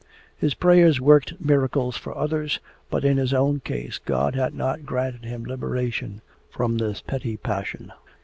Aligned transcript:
His 0.35 0.55
prayers 0.55 0.99
worked 0.99 1.39
miracles 1.39 1.95
for 1.95 2.17
others, 2.17 2.59
but 2.89 3.05
in 3.05 3.17
his 3.17 3.35
own 3.35 3.59
case 3.59 3.99
God 4.03 4.33
had 4.33 4.55
not 4.55 4.83
granted 4.83 5.25
him 5.25 5.45
liberation 5.45 6.21
from 6.49 6.79
this 6.79 7.01
petty 7.01 7.37
passion. 7.37 7.91